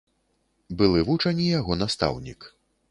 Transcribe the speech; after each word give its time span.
Былы 0.79 1.03
вучань 1.11 1.43
і 1.47 1.53
яго 1.59 1.81
настаўнік. 1.85 2.53